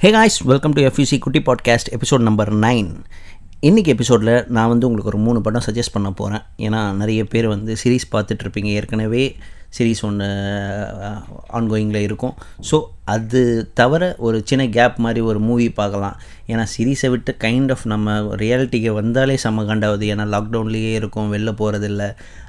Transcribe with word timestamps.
Hey 0.00 0.10
guys 0.10 0.36
welcome 0.42 0.72
to 0.72 0.82
FUC 0.82 1.18
குட்டி 1.18 1.40
podcast 1.40 1.88
episode 1.92 2.22
number 2.22 2.50
nine 2.58 2.88
இன்றைக்கி 3.62 3.86
எபிசோடில் 3.86 4.30
நான் 4.48 4.68
வந்து 4.68 4.86
உங்களுக்கு 4.86 5.08
ஒரு 5.08 5.18
மூணு 5.18 5.40
படம் 5.40 5.64
சஜஸ்ட் 5.66 5.92
பண்ண 5.92 6.10
போகிறேன் 6.10 6.42
ஏன்னா 6.58 6.80
நிறைய 6.92 7.24
பேர் 7.24 7.48
வந்து 7.48 7.76
சீரீஸ் 7.84 8.06
பார்த்துட்ருப்பீங்க 8.12 8.70
ஏற்கனவே 8.70 9.36
சீரீஸ் 9.76 10.02
ஒன்று 10.08 10.28
ஆன்கோயிங்கில் 11.58 12.06
இருக்கும். 12.08 12.34
ஸோ 12.70 12.76
அது 13.14 13.40
தவிர 13.78 14.02
ஒரு 14.26 14.38
சின்ன 14.48 14.64
கேப் 14.76 14.98
மாதிரி 15.04 15.20
ஒரு 15.30 15.38
மூவி 15.46 15.66
பார்க்கலாம். 15.78 16.16
ஏன்னா 16.52 16.64
சீரீஸை 16.72 17.08
விட்டு 17.12 17.32
கைண்ட் 17.44 17.70
ஆஃப் 17.74 17.84
நம்ம 17.92 18.14
ரியாலிட்டிக்கு 18.42 18.90
வந்தாலே 18.98 19.34
செம்ம 19.44 19.64
கண்டாவது 19.70 20.04
ஏன்னா 20.12 20.24
லாக்டவுன்லேயே 20.34 20.92
இருக்கும் 21.00 21.32
வெளில 21.34 21.50
போகிறதில்ல 21.60 22.04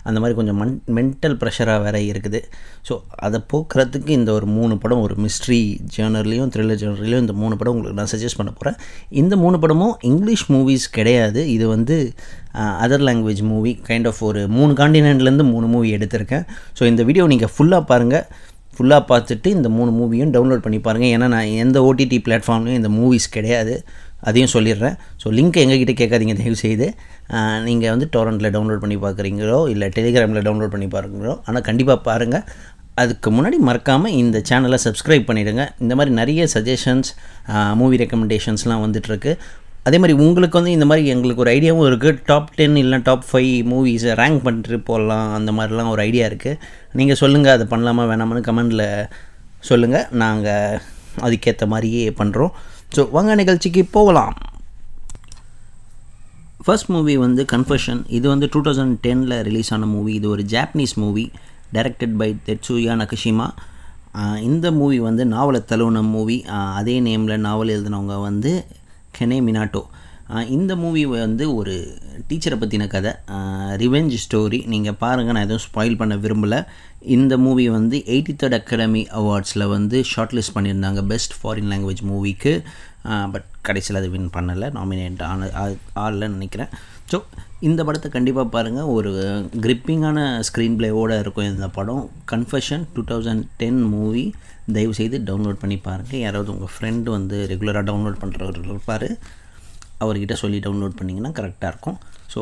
அந்த 0.08 0.18
மாதிரி 0.22 0.36
கொஞ்சம் 0.40 0.60
மன் 0.62 0.76
மென்டல் 0.98 1.36
ப்ரெஷராக 1.42 1.84
வேற 1.86 1.98
இருக்குது. 2.12 2.40
ஸோ 2.88 2.94
அதை 3.26 3.40
போக்குறதுக்கு 3.54 4.12
இந்த 4.20 4.32
ஒரு 4.38 4.48
மூணு 4.58 4.76
படம் 4.84 5.04
ஒரு 5.08 5.16
மிஸ்ட்ரி 5.26 5.62
ஜேர்னர்லேயும் 5.96 6.52
த்ரில்லர் 6.56 6.82
ஜேர்னர்லேயும் 6.84 7.26
இந்த 7.26 7.36
மூணு 7.42 7.56
படம் 7.60 7.76
உங்களுக்கு 7.76 8.00
நான் 8.02 8.12
சஜஸ்ட் 8.14 8.40
பண்ண 8.40 8.54
போகிறேன் 8.60 8.80
இந்த 9.22 9.36
மூணு 9.44 9.60
படமும் 9.66 9.96
இங்கிலீஷ் 10.12 10.46
மூவிஸ் 10.56 10.88
கிடையாது. 11.00 11.44
இது 11.56 11.68
வந்து 11.76 11.98
other 12.84 13.06
language 13.08 13.42
movie 13.52 13.74
kind 13.90 14.08
of 14.12 14.22
ஒரு 14.30 14.44
மூணு 14.58 14.72
காண்டினென்ட்லேருந்து 14.82 15.46
மூணு 15.54 15.68
மூவி 15.74 15.90
எடுத்திருக்கேன். 15.98 16.46
ஸோ 16.78 16.84
இந்த 16.92 17.04
வீடியோ 17.10 17.26
நீங்கள் 17.34 17.54
ஃபுல்லாக 17.56 17.90
பாருங்கள் 17.92 18.26
ஃபுல்லாக 18.76 19.04
பார்த்துட்டு 19.12 19.50
இந்த 19.58 19.70
மூணு 19.78 19.92
மூவியும் 20.00 20.32
டவுன்லோட் 20.36 20.64
பண்ணி 20.66 20.80
பாருங்கள் 20.88 21.12
ஏன்னா 21.16 21.28
நான் 21.36 21.58
எந்த 21.64 21.78
ஓடிடி 21.88 22.18
பிளாட்ஃபார்ம்லையும் 22.28 22.80
இந்த 22.82 22.92
மூவிஸ் 23.00 23.28
கிடையாது. 23.36 23.76
அதையும் 24.30 24.52
சொல்லிடுறேன். 24.54 24.96
ஸோ 25.22 25.28
லிங்க் 25.38 25.62
எங்ககிட்ட 25.62 25.94
கேட்காதீங்க 26.02 26.36
தயவு 26.40 26.58
செய்து 26.66 26.88
நீங்கள் 27.68 27.92
வந்து 27.94 28.08
டொரண்ட்டில் 28.16 28.54
டவுன்லோட் 28.56 28.84
பண்ணி 28.84 28.98
பார்க்குறீங்களோ 29.06 29.60
இல்லை 29.74 29.88
டெலிகிராமில் 29.98 30.46
டவுன்லோட் 30.48 30.74
பண்ணி 30.76 30.88
பாருங்களோ 30.96 31.34
ஆனால் 31.48 31.66
கண்டிப்பாக 31.70 32.00
பாருங்கள் 32.10 32.46
அதுக்கு 33.02 33.30
முன்னாடி 33.36 33.58
மறக்காமல் 33.70 34.16
இந்த 34.22 34.38
சேனலை 34.50 34.78
சப்ஸ்கிரைப் 34.86 35.28
பண்ணிவிடுங்க 35.30 35.64
இந்த 35.84 35.94
மாதிரி 35.98 36.12
நிறைய 36.22 36.48
சஜஷன்ஸ் 36.54 37.10
மூவி 37.80 37.98
ரெக்கமெண்டேஷன்ஸ்லாம் 38.04 38.84
வந்துட்டுருக்கு. 38.86 39.34
அதே 39.88 39.98
மாதிரி 40.02 40.16
உங்களுக்கு 40.24 40.58
வந்து 40.60 40.74
இந்த 40.78 40.86
மாதிரி 40.90 41.12
எங்களுக்கு 41.14 41.44
ஒரு 41.44 41.52
ஐடியாவும் 41.58 41.88
இருக்குது 41.90 42.20
டாப் 42.30 42.50
டென் 42.58 42.76
இல்லை 42.84 42.98
டாப் 43.08 43.26
ஃபைவ் 43.30 43.54
மூவிஸை 43.72 44.12
ரேங்க் 44.22 44.44
பண்ணிட்டு 44.46 44.80
போடலாம். 44.90 45.28
அந்த 45.38 45.52
மாதிரிலாம் 45.58 45.92
ஒரு 45.94 46.02
ஐடியா 46.10 46.26
இருக்குது 46.32 46.60
நீங்கள் 47.00 47.20
சொல்லுங்கள் 47.22 47.56
அதை 47.58 47.66
பண்ணலாமா 47.74 48.04
வேணாமான்னு 48.12 48.48
கமெண்டில் 48.50 48.86
சொல்லுங்கள் 49.70 50.08
நாங்கள் 50.24 50.78
அதுக்கேற்ற 51.26 51.66
மாதிரியே 51.74 52.04
பண்ணுறோம் 52.20 52.54
ஸோ 52.96 53.02
வாங்க 53.16 53.34
நிகழ்ச்சிக்கு 53.42 53.82
போகலாம். 53.98 54.34
ஃபர்ஸ்ட் 56.66 56.90
மூவி 56.94 57.14
வந்து 57.26 57.42
கன்ஃபஷன் 57.52 58.02
இது 58.18 58.26
வந்து 58.34 58.48
டூ 58.54 58.60
தௌசண்ட் 58.66 58.98
டெனில் 59.06 59.36
ரிலீஸ் 59.48 59.72
ஆன 59.76 59.88
மூவி 59.94 60.12
இது 60.20 60.28
ஒரு 60.36 60.44
Japanese 60.54 60.94
movie 61.04 61.24
directed 61.76 62.14
by 62.22 62.28
Tetsuya 62.48 62.96
Nakashima 63.02 63.48
இந்த 64.50 64.68
மூவி 64.80 64.98
வந்து 65.08 65.24
நாவலை 65.34 65.62
தழுவின 65.72 66.04
மூவி 66.14 66.38
அதே 66.80 66.96
நேமில் 67.08 67.44
நாவல் 67.48 67.74
எழுதினவங்க 67.76 68.18
வந்து 68.22 68.52
கெனே 69.18 69.40
மினாட்டோ 69.48 69.84
இந்த 70.56 70.74
மூவி 70.82 71.02
வந்து 71.12 71.46
ஒரு 71.60 71.74
டீச்சரை 72.28 72.58
பற்றின 72.60 72.86
கதை. 72.94 73.12
ரிவெஞ்ச் 73.82 74.14
ஸ்டோரி 74.24 74.60
நீங்கள் 74.74 74.98
பாருங்கள் 75.02 75.36
நான் 75.38 75.48
எதுவும் 75.48 75.66
ஸ்பாயில் 75.66 75.98
பண்ண 76.02 76.16
விரும்பலை. 76.26 76.60
இந்த 77.16 77.34
மூவி 77.46 77.66
வந்து 77.76 77.98
எயிட்டி 78.14 78.34
தேர்ட் 78.42 78.56
அகாடமி 78.58 79.02
அவார்ட்ஸில் 79.20 79.66
வந்து 79.74 79.98
ஷார்ட் 80.12 80.36
லிஸ்ட் 80.38 80.56
பண்ணியிருந்தாங்க 80.58 81.02
பெஸ்ட் 81.12 81.36
ஃபாரின் 81.40 81.70
லாங்குவேஜ் 81.72 82.04
மூவிக்கு 82.12 82.54
பட் 83.34 83.48
கடைசியில் 83.68 84.00
அது 84.02 84.10
வின் 84.16 84.32
பண்ணலை 84.36 84.68
நாமினேட் 84.78 85.24
ஆன 85.32 85.50
ஆடலன்னு 86.04 86.38
நினைக்கிறேன். 86.38 86.72
ஸோ 87.12 87.20
இந்த 87.70 87.82
படத்தை 87.88 88.10
கண்டிப்பாக 88.16 88.48
பாருங்கள் 88.56 88.92
ஒரு 88.98 89.12
கிரிப்பிங்கான 89.66 90.20
ஸ்க்ரீன் 90.50 90.78
பிளேவோடு 90.80 91.18
இருக்கும் 91.24 91.50
இந்த 91.54 91.70
படம். 91.80 92.04
Confession 92.34 92.86
two 92.94 93.04
thousand 93.12 93.44
ten 93.62 93.82
movie 93.96 94.26
தயவுசெய்து 94.78 95.20
டவுன்லோட் 95.30 95.62
பண்ணி 95.62 95.78
பாருங்கள் 95.88 96.24
யாராவது 96.26 96.52
உங்கள் 96.56 96.74
ஃப்ரெண்டு 96.74 97.10
வந்து 97.18 97.38
ரெகுலராக 97.54 97.86
டவுன்லோட் 97.92 98.22
பண்ணுறவர் 98.24 98.60
இருப்பார். 98.74 99.08
அவர்கிட்ட 100.04 100.36
சொல்லி 100.42 100.60
டவுன்லோட் 100.66 101.00
பண்ணிங்கன்னா 101.00 101.32
கரெக்டாக 101.40 101.72
இருக்கும். 101.74 102.00
ஸோ 102.34 102.42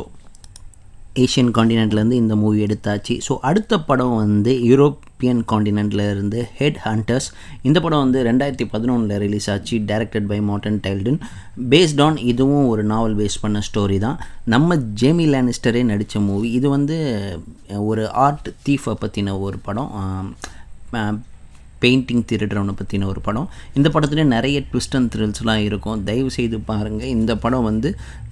ஏஷியன் 1.23 1.49
காண்டினென்ட்லேருந்து 1.57 2.17
இந்த 2.23 2.33
மூவி 2.41 2.59
எடுத்தாச்சு. 2.65 3.13
ஸோ 3.27 3.33
அடுத்த 3.49 3.79
படம் 3.87 4.13
வந்து 4.23 4.51
யூரோப்பியன் 4.69 5.41
காண்டினென்ட்லேருந்து 5.51 6.39
ஹெட் 6.59 6.79
ஹண்டர்ஸ் 6.85 7.27
இந்த 7.67 7.77
படம் 7.85 8.03
வந்து 8.03 8.19
ரெண்டாயிரத்தி 8.27 8.65
பதினொன்றில் 8.73 9.19
ரிலீஸ் 9.23 9.47
ஆச்சு 9.53 9.77
directed 9.91 10.29
by 10.31 10.39
Morten 10.49 10.79
Tyldum 10.85 11.19
based 11.71 12.01
on 12.05 12.19
இதுவும் 12.31 12.69
ஒரு 12.73 12.83
நாவல் 12.91 13.17
பேஸ் 13.21 13.41
பண்ண 13.45 13.61
ஸ்டோரி 13.69 13.97
தான். 14.05 14.19
நம்ம 14.53 14.77
ஜேமி 15.01 15.25
லேனிஸ்டரே 15.33 15.81
நடித்த 15.91 16.21
மூவி 16.29 16.51
இது 16.59 16.69
வந்து 16.77 16.97
ஒரு 17.91 18.05
ஆர்ட் 18.27 18.49
தீஃபை 18.67 18.95
பற்றின 19.03 19.35
ஒரு 19.47 19.59
படம். 19.67 19.91
பெயிண்டிங் 21.83 22.23
திருடுறவனை 22.29 22.73
பற்றின 22.81 23.07
ஒரு 23.13 23.21
படம். 23.27 23.47
இந்த 23.77 23.87
படத்துலேயே 23.95 24.27
நிறைய 24.35 24.59
ட்விஸ்ட் 24.69 24.95
அண்ட் 24.99 25.11
த்ரில்ஸ்லாம் 25.13 25.63
இருக்கும். 25.69 25.99
தயவு 26.09 26.31
செய்து 26.37 26.59
பாருங்கள் 26.69 27.11
இந்த 27.17 27.35
படம் 27.45 27.67
வந்து 27.69 27.91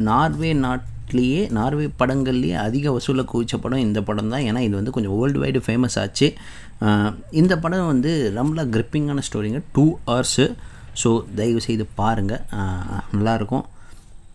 நார்வே 0.09 0.51
நாட்லேயே 0.65 1.41
நார்வே 1.57 1.85
படங்கள்லேயே 2.01 2.57
அதிக 2.67 2.91
வசூலை 2.97 3.25
குவிச்ச 3.33 3.55
படம் 3.65 3.83
இந்த 3.87 3.99
படம் 4.09 4.31
தான். 4.33 4.45
ஏன்னா 4.49 4.63
இது 4.67 4.75
வந்து 4.79 4.95
கொஞ்சம் 4.97 5.15
வேர்ல்டு 5.17 5.43
வைடு 5.43 5.61
ஃபேமஸ் 5.67 5.97
ஆச்சு 6.03 6.29
இந்த 7.41 7.53
படம் 7.63 7.91
வந்து 7.93 8.11
ரொம்ப 8.39 8.65
கிரிப்பிங்கான 8.73 9.23
ஸ்டோரிங்க 9.27 9.61
டூ 9.77 9.85
ஹவர்ஸு 10.09 10.47
ஸோ 11.01 11.09
தயவு 11.39 11.61
செய்து 11.67 11.85
பாருங்கள் 12.01 12.43
நல்லாயிருக்கும். 13.15 13.65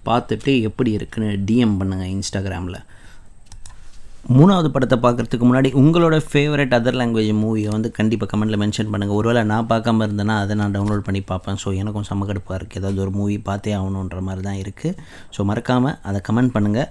பார்த்துட்டு 0.08 0.52
எப்படி 0.68 0.90
இருக்குன்னு 0.98 1.28
டிஎம் 1.48 1.76
பண்ணுங்கள் 1.80 2.12
இன்ஸ்டாகிராமில். 2.14 2.78
மூணாவது 4.30 4.68
படத்தை 4.74 4.96
பார்க்குறதுக்கு 5.04 5.44
முன்னாடி 5.46 5.70
உங்களோட 5.80 6.16
ஃபேவரட் 6.26 6.74
அதர் 6.76 6.98
லாங்குவேஜ் 6.98 7.30
மூவியை 7.40 7.70
வந்து 7.74 7.88
கண்டிப்பாக 7.96 8.28
கமெண்ட்டில் 8.32 8.60
மென்ஷன் 8.62 8.92
பண்ணுங்கள் 8.92 9.18
ஒருவேளை 9.20 9.40
நான் 9.50 9.68
பார்க்காம 9.72 10.06
இருந்தேன்னா 10.06 10.36
அதை 10.42 10.54
நான் 10.60 10.74
டவுன்லோட் 10.76 11.02
பண்ணி 11.06 11.20
பார்ப்பேன். 11.30 11.58
ஸோ 11.62 11.68
எனக்கும் 11.80 12.06
சமக்கடுப்பாக 12.10 12.58
இருக்குது 12.58 12.80
ஏதாவது 12.80 13.00
ஒரு 13.04 13.12
மூவி 13.16 13.36
பார்த்தே 13.48 13.72
ஆகணுன்ற 13.78 14.20
மாதிரி 14.28 14.44
தான் 14.48 14.60
இருக்குது 14.62 14.94
ஸோ 15.36 15.46
மறக்காமல் 15.50 15.96
அதை 16.10 16.20
கமெண்ட் 16.28 16.54
பண்ணுங்கள் 16.56 16.88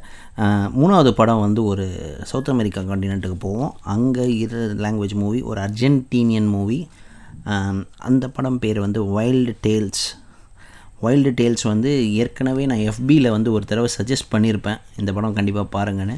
மூணாவது 0.81 1.13
படம் 1.19 1.43
வந்து 1.45 1.63
ஒரு 1.71 1.85
சவுத் 2.31 2.51
அமெரிக்கா 2.55 2.83
காண்டினென்ட்டுக்கு 2.91 3.39
போவோம். 3.47 3.71
அங்கே 3.95 4.25
இரு 4.43 4.61
லாங்குவேஜ் 4.85 5.15
மூவி 5.23 5.41
ஒரு 5.51 5.61
அர்ஜென்டீனியன் 5.67 6.51
மூவி 6.57 6.81
அந்த 8.09 8.25
படம் 8.37 8.61
பேர் 8.65 8.81
வந்து 8.87 9.01
வைல்டு 9.17 9.55
டேல்ஸ் 9.67 10.05
வைல்டு 11.05 11.31
டேல்ஸ் 11.39 11.65
வந்து 11.73 11.91
ஏற்கனவே 12.21 12.63
நான் 12.71 12.85
எஃபியில் 12.91 13.33
வந்து 13.37 13.49
ஒரு 13.57 13.65
தடவை 13.69 13.89
சஜஸ்ட் 13.97 14.31
பண்ணியிருப்பேன் 14.35 14.79
இந்த 15.01 15.11
படம் 15.15 15.37
கண்டிப்பாக 15.37 15.67
பாருங்கன்னு. 15.77 16.17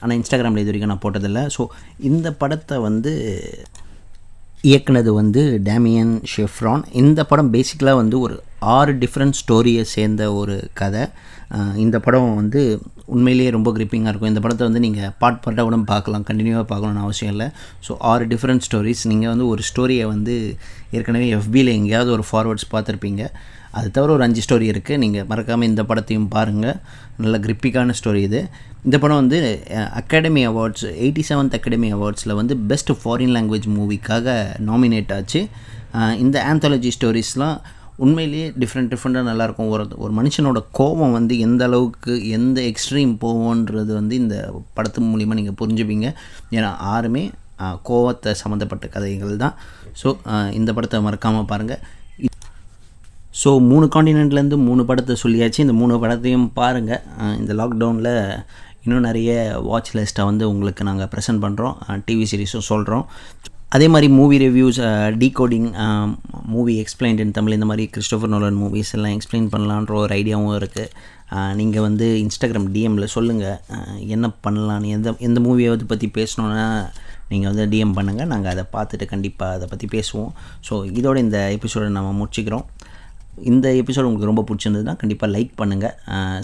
ஆனால் 0.00 0.16
இன்ஸ்டாகிராமில் 0.18 0.62
இது 0.62 0.70
வரைக்கும் 0.70 0.92
நான் 0.92 1.04
போட்டதில்லை. 1.06 1.44
ஸோ 1.56 1.64
இந்த 2.10 2.28
படத்தை 2.42 2.78
வந்து 2.88 3.12
இயக்குனது 4.70 5.10
வந்து 5.20 5.40
டேமியன் 5.66 6.12
ஷெஃப்ரான் 6.34 6.84
இந்த 7.00 7.20
படம் 7.30 7.50
பேசிக்கலாக 7.54 8.00
வந்து 8.02 8.16
ஒரு 8.26 8.36
ஆறு 8.76 8.92
டிஃப்ரெண்ட் 9.02 9.38
ஸ்டோரியை 9.40 9.82
சேர்ந்த 9.94 10.22
ஒரு 10.40 10.54
கதை. 10.80 11.02
இந்த 11.82 11.96
படம் 12.04 12.30
வந்து 12.40 12.60
உண்மையிலேயே 13.14 13.50
ரொம்ப 13.56 13.68
கிரிப்பிங்காக 13.74 14.12
இருக்கும். 14.12 14.30
இந்த 14.32 14.40
படத்தை 14.44 14.64
வந்து 14.68 14.82
நீங்கள் 14.86 15.12
பாட் 15.20 15.42
பாட்டாக 15.44 15.64
கூட 15.66 15.76
பார்க்கலாம். 15.92 16.24
கண்டினியூவாக 16.30 16.66
பார்க்கணுன்னு 16.72 17.04
அவசியம் 17.06 17.32
இல்லை. 17.34 17.48
ஸோ 17.86 17.94
ஆறு 18.12 18.24
டிஃப்ரெண்ட் 18.32 18.64
ஸ்டோரிஸ் 18.68 19.04
நீங்கள் 19.12 19.32
வந்து 19.32 19.46
ஒரு 19.52 19.62
ஸ்டோரியை 19.70 20.06
வந்து 20.14 20.34
ஏற்கனவே 20.96 21.28
எஃபியில் 21.38 21.70
எங்கேயாவது 21.78 22.10
ஒரு 22.16 22.26
ஃபார்வர்ட்ஸ் 22.30 22.68
பார்த்துருப்பீங்க. 22.74 23.24
அது 23.78 23.88
தவிர 23.96 24.10
ஒரு 24.16 24.24
அஞ்சு 24.26 24.42
ஸ்டோரி 24.46 24.66
இருக்குது 24.72 25.00
நீங்கள் 25.04 25.26
மறக்காமல் 25.30 25.68
இந்த 25.70 25.82
படத்தையும் 25.90 26.28
பாருங்கள் 26.34 26.78
நல்ல 27.22 27.36
கிரிப்பிக்கான 27.44 27.94
ஸ்டோரி 28.00 28.20
இது. 28.28 28.40
இந்த 28.86 28.96
படம் 29.02 29.20
வந்து 29.22 29.38
academy 30.00 30.42
awards 30.50 30.86
eighty 31.04 31.22
seventh 31.28 31.56
academy 31.58 31.88
அவார்ட்ஸில் 31.96 32.38
வந்து 32.40 32.56
பெஸ்ட் 32.70 32.92
ஃபாரின் 33.00 33.34
லாங்குவேஜ் 33.36 33.68
மூவிக்காக 33.78 34.36
நாமினேட் 34.68 35.14
ஆச்சு. 35.16 35.42
இந்த 36.24 36.36
ஆந்தாலஜி 36.50 36.92
ஸ்டோரிஸ்லாம் 36.96 37.56
உண்மையிலேயே 38.04 38.46
டிஃப்ரெண்ட் 38.62 38.90
டிஃப்ரெண்ட்டாக 38.92 39.26
நல்லாயிருக்கும். 39.30 39.70
ஒரு 39.74 39.84
ஒரு 40.04 40.12
மனுஷனோட 40.18 40.58
கோபம் 40.78 41.14
வந்து 41.18 41.34
எந்த 41.46 41.62
அளவுக்கு 41.68 42.14
எந்த 42.38 42.58
எக்ஸ்ட்ரீம் 42.70 43.12
போவோன்றது 43.22 43.92
வந்து 44.00 44.14
இந்த 44.22 44.36
படத்து 44.78 45.06
மூலிமா 45.12 45.36
நீங்கள் 45.40 45.58
புரிஞ்சுப்பீங்க. 45.60 46.08
ஏன்னா 46.56 46.70
ஆறுமே 46.94 47.24
கோவத்தை 47.88 48.32
சம்மந்தப்பட்ட 48.40 48.86
கதைகள் 48.96 49.42
தான். 49.44 49.54
ஸோ 50.00 50.08
இந்த 50.60 50.70
படத்தை 50.78 50.98
மறக்காமல் 51.06 51.48
பாருங்கள் 51.52 51.82
ஸோ 53.40 53.48
மூணு 53.70 53.86
காண்டினென்ட்லேருந்து 53.94 54.58
மூணு 54.68 54.82
படத்தை 54.90 55.14
சொல்லியாச்சு. 55.24 55.60
இந்த 55.64 55.74
மூணு 55.80 55.94
படத்தையும் 56.04 56.46
பாருங்கள் 56.60 57.02
இந்த 57.40 57.52
லாக்டவுனில் 57.60 58.14
இன்னும் 58.84 59.06
நிறைய 59.08 59.30
வாட்ச் 59.68 59.92
லிஸ்ட்டை 59.96 60.24
வந்து 60.30 60.44
உங்களுக்கு 60.52 60.82
நாங்கள் 60.88 61.10
ப்ரெசென்ட் 61.12 61.44
பண்ணுறோம் 61.44 61.76
டிவி 62.08 62.26
சீரிஸும் 62.30 62.68
சொல்கிறோம் 62.72 63.04
அதே 63.76 63.86
மாதிரி 63.92 64.08
movie 64.18 64.36
reviews 64.44 64.78
decoding 65.22 65.66
movie 66.52 66.74
explained 66.82 67.20
in 67.24 67.34
Tamil. 67.38 67.56
இந்த 67.58 67.66
மாதிரி 67.70 67.84
கிறிஸ்டோஃபர் 67.94 68.32
நோலன் 68.34 68.60
மூவிஸ் 68.62 68.92
எல்லாம் 68.96 69.14
எக்ஸ்பிளைன் 69.16 69.48
பண்ணலான்ற 69.54 69.94
ஒரு 70.02 70.14
ஐடியாவும் 70.20 70.56
இருக்குது 70.60 70.92
நீங்கள் 71.60 71.84
வந்து 71.86 72.06
இன்ஸ்டாகிராம் 72.24 72.68
டிஎம்மில் 72.76 73.14
சொல்லுங்கள் 73.16 73.58
என்ன 74.16 74.30
பண்ணலான்னு 74.46 74.92
எந்த 74.96 75.14
எந்த 75.28 75.40
மூவியை 75.46 75.70
வந்து 75.74 75.90
பற்றி 75.92 76.08
பேசணுன்னா 76.18 76.66
நீங்கள் 77.32 77.50
வந்து 77.52 77.64
டிஎம் 77.72 77.96
பண்ணுங்கள் 77.98 78.30
நாங்கள் 78.32 78.52
அதை 78.54 78.64
பார்த்துட்டு 78.76 79.06
கண்டிப்பாக 79.12 79.56
அதை 79.58 79.66
பற்றி 79.72 79.86
பேசுவோம். 79.96 80.32
ஸோ 80.68 80.74
இதோட 81.00 81.16
இந்த 81.26 81.38
எபிசோடை 81.56 81.88
நம்ம 81.98 82.12
முடிச்சுக்கிறோம். 82.20 82.66
இந்த 83.50 83.66
எபிசோட் 83.80 84.06
உங்களுக்கு 84.08 84.30
ரொம்ப 84.30 84.44
பிடிச்சிருந்ததுன்னா 84.48 84.94
கண்டிப்பாக 85.00 85.30
லைக் 85.34 85.52
பண்ணுங்கள் 85.60 85.94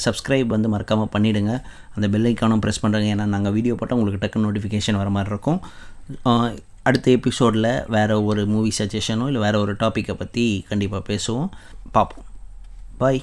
சப்ஸ்கிரைப் 0.04 0.48
வந்து 0.54 0.68
மறக்காமல் 0.74 1.12
பண்ணிவிடுங்க 1.14 1.52
அந்த 1.94 2.08
பெல் 2.14 2.28
ஐக்கானும் 2.30 2.62
ப்ரெஸ் 2.64 2.82
பண்ணுறேங்க 2.82 3.08
ஏன்னா 3.14 3.26
நாங்கள் 3.34 3.54
வீடியோ 3.56 3.74
போட்டால் 3.80 3.98
உங்களுக்கு 3.98 4.22
டக்கு 4.24 4.44
நோட்டிஃபிகேஷன் 4.46 5.00
வர 5.02 5.10
மாதிரி 5.16 5.32
இருக்கும். 5.34 5.60
அடுத்த 6.88 7.10
எபிசோடில் 7.10 7.70
வேறு 7.96 8.24
ஒரு 8.24 8.44
மூவி 8.54 8.72
சஜஷனோ 8.78 9.26
இல்லை 9.30 9.42
வேறு 9.46 9.60
ஒரு 9.64 9.74
டாப்பிக்கை 9.82 10.16
பற்றி 10.22 10.44
கண்டிப்பாக 10.70 11.04
பேசுவோம். 11.12 11.48
பார்ப்போம் 11.96 12.26
பாய் 13.02 13.22